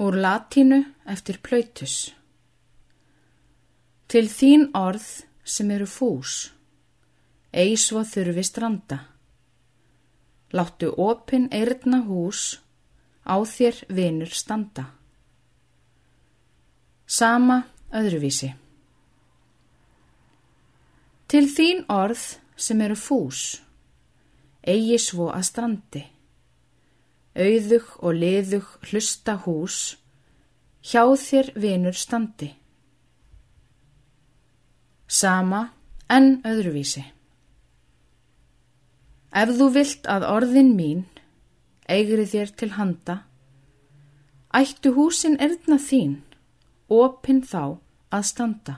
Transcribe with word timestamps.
Úr 0.00 0.16
latínu 0.16 0.78
eftir 1.04 1.36
plautus. 1.44 1.94
Til 4.08 4.30
þín 4.32 4.70
orð 4.72 5.04
sem 5.44 5.68
eru 5.74 5.84
fús, 5.84 6.36
eigi 7.52 7.76
svo 7.82 8.00
þurfi 8.08 8.44
stranda. 8.48 8.96
Láttu 10.56 10.88
opin 10.96 11.50
eirna 11.52 12.00
hús, 12.06 12.62
á 13.28 13.36
þér 13.44 13.82
vinur 13.92 14.32
standa. 14.32 14.86
Sama 17.06 17.58
öðruvísi. 17.92 18.48
Til 21.28 21.44
þín 21.44 21.84
orð 21.92 22.24
sem 22.56 22.80
eru 22.80 22.96
fús, 22.96 23.60
eigi 24.64 24.96
svo 24.96 25.28
að 25.28 25.46
strandi. 25.52 26.02
Auðug 27.40 27.86
og 28.04 28.18
liðug 28.20 28.66
hlusta 28.90 29.38
hús, 29.46 29.96
hjá 30.84 31.06
þér 31.16 31.52
vinur 31.56 31.96
standi. 31.96 32.50
Sama 35.08 35.70
en 36.10 36.42
öðruvísi. 36.46 37.06
Ef 39.30 39.54
þú 39.56 39.70
vilt 39.72 40.08
að 40.10 40.26
orðin 40.26 40.74
mín 40.76 41.06
eigri 41.90 42.26
þér 42.28 42.52
til 42.58 42.70
handa, 42.76 43.16
ættu 44.54 44.92
húsin 44.94 45.38
erðna 45.42 45.78
þín, 45.80 46.20
opin 46.90 47.42
þá 47.46 47.80
að 48.10 48.24
standa. 48.26 48.76